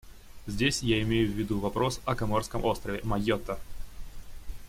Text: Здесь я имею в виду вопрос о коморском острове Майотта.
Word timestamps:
Здесь 0.47 0.81
я 0.81 0.99
имею 1.03 1.31
в 1.31 1.35
виду 1.35 1.59
вопрос 1.59 2.01
о 2.05 2.15
коморском 2.15 2.65
острове 2.65 3.01
Майотта. 3.03 3.59